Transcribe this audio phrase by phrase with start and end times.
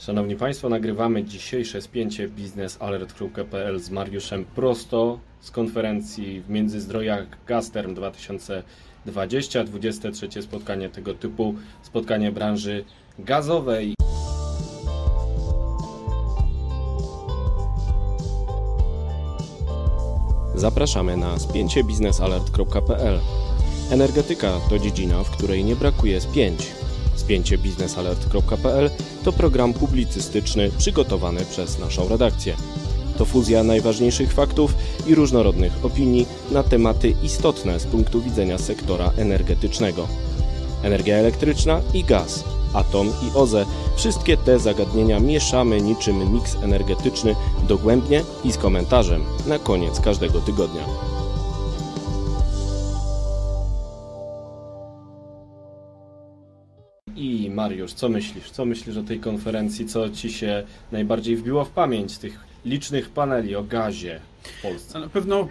[0.00, 9.64] Szanowni Państwo, nagrywamy dzisiejsze spięcie biznesalert.pl z Mariuszem prosto z konferencji w Międzyzdrojach Gasterm 2020,
[9.64, 12.84] 23 spotkanie tego typu, spotkanie branży
[13.18, 13.94] gazowej.
[20.54, 23.20] Zapraszamy na spięcie biznesalert.pl.
[23.90, 26.79] Energetyka to dziedzina, w której nie brakuje spięć.
[27.20, 28.90] Spięcie biznesalert.pl
[29.24, 32.56] to program publicystyczny przygotowany przez naszą redakcję.
[33.18, 34.74] To fuzja najważniejszych faktów
[35.06, 40.08] i różnorodnych opinii na tematy istotne z punktu widzenia sektora energetycznego.
[40.82, 47.36] Energia elektryczna i gaz, atom i OZE wszystkie te zagadnienia mieszamy niczym miks energetyczny
[47.68, 51.09] dogłębnie i z komentarzem na koniec każdego tygodnia.
[57.54, 58.50] Mariusz, co myślisz?
[58.50, 59.86] Co myślisz o tej konferencji?
[59.86, 64.98] Co ci się najbardziej wbiło w pamięć tych licznych paneli o gazie w Polsce?
[64.98, 65.48] Na pewno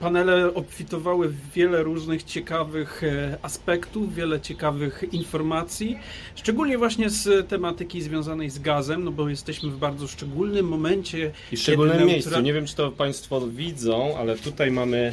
[0.00, 5.98] panele obfitowały w wiele różnych ciekawych e, aspektów, wiele ciekawych informacji,
[6.34, 11.32] szczególnie właśnie z tematyki związanej z gazem, no bo jesteśmy w bardzo szczególnym momencie.
[11.52, 12.12] I szczególnym neutra...
[12.12, 12.40] miejscu.
[12.40, 15.12] Nie wiem, czy to Państwo widzą, ale tutaj mamy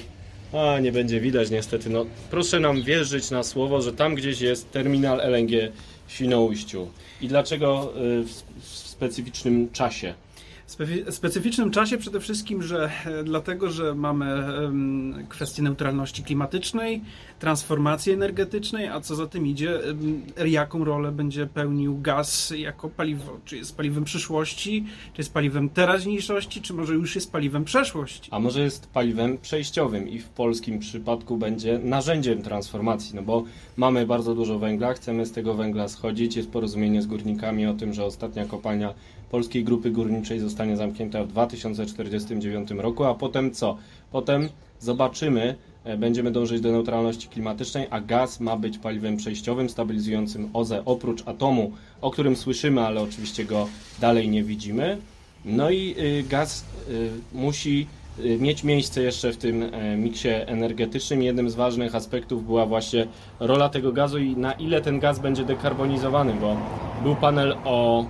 [0.54, 1.89] a, nie będzie widać niestety.
[1.89, 5.72] No, proszę nam wierzyć na słowo, że tam gdzieś jest terminal LNG
[6.14, 6.88] Świnoujściu.
[7.22, 10.14] I dlaczego y, w, w specyficznym czasie?
[11.09, 14.44] Specyficznym czasie przede wszystkim, że e, dlatego, że mamy
[15.30, 17.02] kwestię neutralności klimatycznej,
[17.39, 19.80] transformacji energetycznej, a co za tym idzie,
[20.45, 23.39] jaką rolę będzie pełnił gaz jako paliwo.
[23.45, 28.30] Czy jest paliwem przyszłości, czy jest paliwem teraźniejszości, czy może już jest paliwem przeszłości.
[28.31, 33.44] A może jest paliwem przejściowym i w polskim przypadku będzie narzędziem transformacji, no bo
[33.77, 37.94] mamy bardzo dużo węgla, chcemy z tego węgla schodzić, jest porozumienie z górnikami o tym,
[37.94, 38.94] że ostatnia kopalnia
[39.34, 43.78] Polskiej Grupy Górniczej zostanie zamknięta w 2049 roku, a potem co?
[44.12, 50.49] Potem zobaczymy, e, będziemy dążyć do neutralności klimatycznej, a gaz ma być paliwem przejściowym, stabilizującym
[50.54, 51.71] OZE oprócz atomu,
[52.02, 53.67] o którym słyszymy, ale oczywiście go
[54.02, 54.98] dalej nie widzimy.
[55.45, 57.88] No i y, gaz y, musi
[58.20, 61.23] y, mieć miejsce jeszcze w tym e, miksie energetycznym.
[61.23, 63.08] Jednym z ważnych aspektów była właśnie
[63.39, 66.58] rola tego gazu i na ile ten gaz będzie dekarbonizowany, bo
[67.04, 68.05] był panel o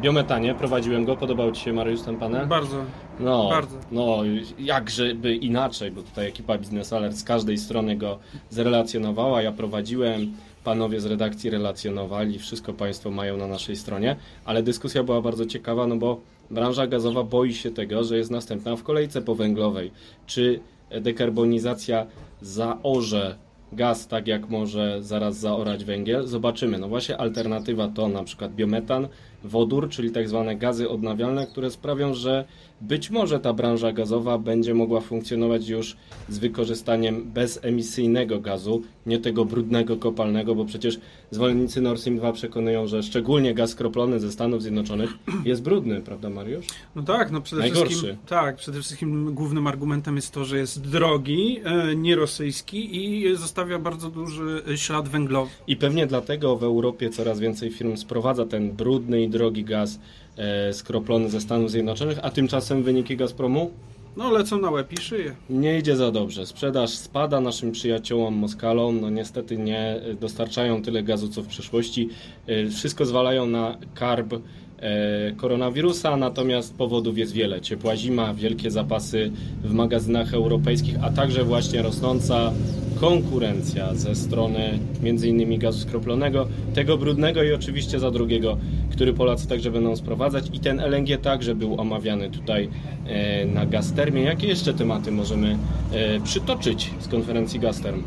[0.00, 2.46] biometanie, prowadziłem go, podobał Ci się Mariusz ten panel?
[2.46, 2.76] Bardzo,
[3.20, 3.76] no, bardzo.
[3.92, 4.18] No,
[4.58, 8.18] jakżeby inaczej, bo tutaj ekipa Business Alert z każdej strony go
[8.50, 10.32] zrelacjonowała, ja prowadziłem,
[10.64, 15.86] panowie z redakcji relacjonowali, wszystko Państwo mają na naszej stronie, ale dyskusja była bardzo ciekawa,
[15.86, 19.90] no bo branża gazowa boi się tego, że jest następna w kolejce powęglowej.
[20.26, 20.60] Czy
[21.00, 22.06] dekarbonizacja
[22.40, 23.36] zaorze
[23.72, 26.26] gaz, tak jak może zaraz zaorać węgiel.
[26.26, 26.78] Zobaczymy.
[26.78, 29.08] No właśnie alternatywa to na przykład biometan,
[29.44, 32.44] wodór, czyli tak zwane gazy odnawialne, które sprawią, że
[32.80, 35.96] być może ta branża gazowa będzie mogła funkcjonować już
[36.28, 41.00] z wykorzystaniem bezemisyjnego gazu, nie tego brudnego kopalnego, bo przecież
[41.30, 45.10] zwolennicy Nord Stream 2 przekonują, że szczególnie gaz skroplony ze Stanów Zjednoczonych
[45.44, 46.66] jest brudny, prawda Mariusz?
[46.96, 47.86] No tak, no przede Najgorszy.
[47.86, 53.36] wszystkim tak, przede wszystkim głównym argumentem jest to, że jest drogi, e, nie rosyjski i
[53.36, 55.50] zostawia bardzo duży ślad węglowy.
[55.66, 60.00] I pewnie dlatego w Europie coraz więcej firm sprowadza ten brudny i drogi gaz
[60.36, 63.70] e, skroplony ze Stanów Zjednoczonych, a tymczasem wyniki Gazpromu?
[64.16, 65.34] No lecą na łeb i szyję.
[65.50, 66.46] Nie idzie za dobrze.
[66.46, 69.00] Sprzedaż spada naszym przyjaciołom Moskalom.
[69.00, 72.08] No niestety nie dostarczają tyle gazu co w przeszłości.
[72.46, 74.34] E, wszystko zwalają na karb
[74.82, 77.60] E, koronawirusa, natomiast powodów jest wiele.
[77.60, 79.30] Ciepła zima, wielkie zapasy
[79.64, 82.52] w magazynach europejskich, a także właśnie rosnąca
[83.02, 85.58] konkurencja ze strony m.in.
[85.58, 88.56] gazu skroplonego, tego brudnego i oczywiście za drugiego,
[88.90, 92.68] który Polacy także będą sprowadzać i ten LNG także był omawiany tutaj
[93.06, 94.22] e, na Gastermie.
[94.22, 95.58] Jakie jeszcze tematy możemy
[95.92, 98.02] e, przytoczyć z konferencji Gasterm?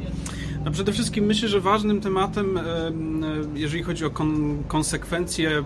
[0.65, 2.59] No przede wszystkim myślę, że ważnym tematem,
[3.55, 5.63] jeżeli chodzi o kon konsekwencje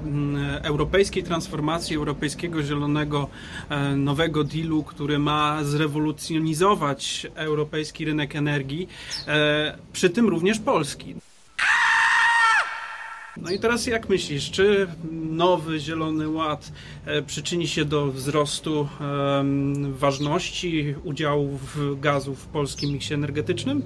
[0.62, 3.28] europejskiej transformacji, europejskiego zielonego
[3.70, 8.88] e, nowego dealu, który ma zrewolucjonizować europejski rynek energii,
[9.28, 11.16] e, przy tym również polski.
[13.38, 16.72] No i teraz jak myślisz, czy nowy Zielony Ład
[17.06, 18.88] e, przyczyni się do wzrostu
[19.92, 21.60] ważności udziału
[22.02, 23.84] gazu w polskim miksie energetycznym?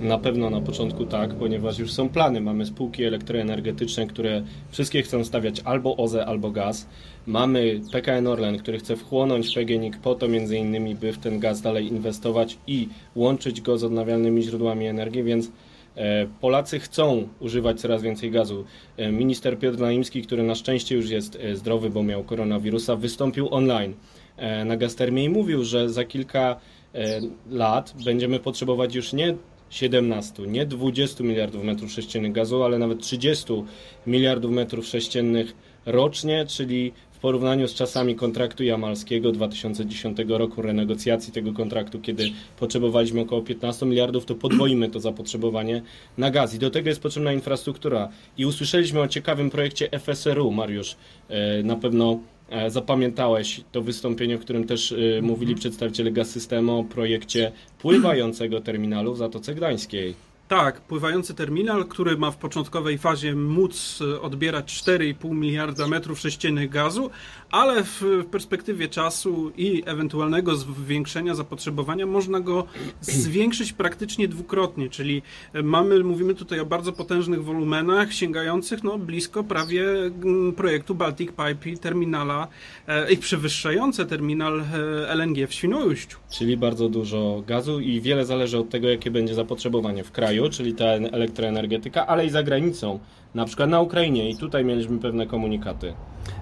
[0.00, 2.40] Na pewno na początku tak, ponieważ już są plany.
[2.40, 6.86] Mamy spółki elektroenergetyczne, które wszystkie chcą stawiać albo OZE, albo gaz.
[7.26, 11.60] Mamy PKN Orlen, który chce wchłonąć PGNiG po to między innymi, by w ten gaz
[11.60, 15.50] dalej inwestować i łączyć go z odnawialnymi źródłami energii, więc
[15.96, 18.64] E, Polacy chcą używać coraz więcej gazu.
[18.96, 23.54] E, Minister Piotr Naimski, który na szczęście już jest e, zdrowy, bo miał koronawirusa, wystąpił
[23.54, 23.94] online
[24.64, 26.56] na Gastermie i mówił, że za kilka
[27.50, 29.34] lat będziemy potrzebować już nie
[29.70, 33.52] 17, nie 20 miliardów metrów sześciennych gazu, ale nawet 30
[34.06, 35.54] miliardów metrów sześciennych
[35.86, 42.24] rocznie, czyli w porównaniu z czasami kontraktu jamalskiego 2010 roku, renegocjacji tego kontraktu, kiedy
[42.58, 45.82] potrzebowaliśmy około 15 miliardów, to podwoimy to zapotrzebowanie
[46.18, 46.54] na gaz.
[46.54, 48.08] I do tego jest potrzebna infrastruktura.
[48.38, 50.96] I usłyszeliśmy o ciekawym projekcie FSRU, Mariusz,
[51.28, 52.20] e, na pewno
[52.68, 59.14] zapamiętałeś to wystąpienie, w którym też e, mówili przedstawiciele Gaz Systemu o projekcie pływającego terminalu
[59.14, 60.29] w Zatoce Gdańskiej.
[60.50, 66.70] Tak, pływający terminal, który ma w początkowej fazie móc e, odbierać 4,5 miliarda metrów sześciennych
[66.70, 67.10] gazu,
[67.50, 72.66] ale w perspektywie czasu i ewentualnego zwiększenia zapotrzebowania można go
[73.00, 79.44] zwiększyć praktycznie dwukrotnie, czyli e, mamy, mówimy tutaj o bardzo potężnych wolumenach sięgających no, blisko
[79.44, 82.48] prawie mm, projektu Baltic Pipe i terminala
[82.86, 84.64] e, i przewyższające terminal
[85.08, 86.18] LNG w Świnoujściu.
[86.30, 90.74] Czyli bardzo dużo gazu i wiele zależy od tego, jakie będzie zapotrzebowanie w kraju, czyli
[90.74, 92.98] ta elektroenergetyka, ale i za granicą,
[93.34, 95.94] na przykład na Ukrainie i tutaj mieliśmy pewne komunikaty.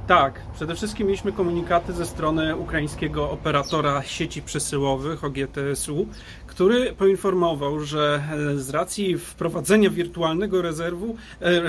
[0.09, 6.07] Tak, przede wszystkim mieliśmy komunikaty ze strony ukraińskiego operatora sieci przesyłowych OGTSU,
[6.47, 8.23] który poinformował, że
[8.55, 11.63] e, z racji wprowadzenia wirtualnego rezerwu, e,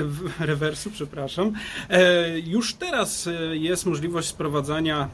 [0.46, 1.52] rewersu, przepraszam,
[1.90, 5.08] e, już teraz jest możliwość sprowadzania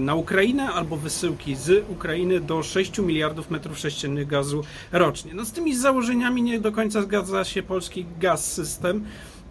[0.00, 5.34] na Ukrainę albo wysyłki z Ukrainy do 6 miliardów metrów sześciennych gazu rocznie.
[5.34, 9.04] No z tymi założeniami nie do końca zgadza się polski gaz system.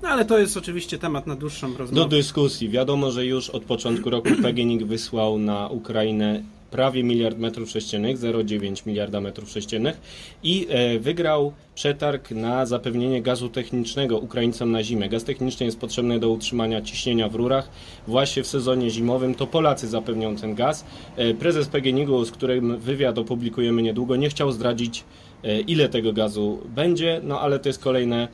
[0.05, 2.09] No ale to jest oczywiście temat na dłuższą Do rozmowę.
[2.09, 2.69] dyskusji.
[2.69, 8.87] Wiadomo, że już od początku roku PGNiG wysłał na Ukrainę prawie miliard metrów sześciennych, 0,9
[8.87, 10.01] miliarda metrów sześciennych
[10.43, 15.09] i e, wygrał przetarg na zapewnienie gazu technicznego Ukraińcom na zimę.
[15.09, 17.69] Gaz techniczny jest potrzebny do utrzymania ciśnienia w rurach.
[18.07, 20.85] Właśnie w sezonie zimowym to Polacy zapewnią ten gaz.
[21.15, 25.03] E, prezes PGNiG-u, z którym wywiad opublikujemy niedługo, nie chciał zdradzić
[25.43, 28.27] e, ile tego gazu będzie, no ale to jest kolejne,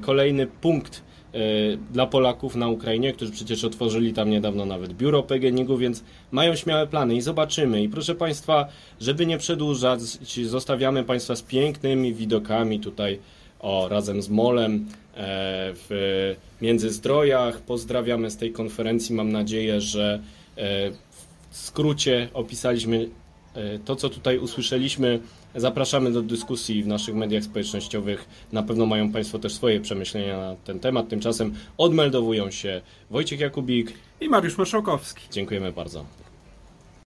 [0.00, 1.02] kolejny punkt
[1.32, 1.38] e,
[1.92, 6.86] dla Polaków na Ukrainie, którzy przecież otworzyli tam niedawno nawet biuro PGNiG-u, więc mają śmiałe
[6.86, 7.82] plany i zobaczymy.
[7.82, 8.68] I proszę Państwa,
[9.00, 10.00] żeby nie przedłużać,
[10.44, 13.18] zostawiamy Państwa z pięknymi widokami tutaj
[13.60, 14.84] o, razem z Molem e,
[15.74, 17.60] w Międzyzdrojach.
[17.60, 19.14] Pozdrawiamy z tej konferencji.
[19.14, 20.20] Mam nadzieję, że
[20.56, 20.90] e,
[21.50, 23.25] w skrócie opisaliśmy e,
[23.84, 25.20] to, co tutaj usłyszeliśmy.
[25.54, 28.28] Zapraszamy do dyskusji w naszych mediach społecznościowych.
[28.52, 31.08] Na pewno mają Państwo też swoje przemyślenia na ten temat.
[31.08, 32.80] Tymczasem odmeldowują się
[33.10, 33.92] Wojciech Jakubik.
[34.20, 35.22] I Mariusz Marszałkowski.
[35.30, 36.25] Dziękujemy bardzo.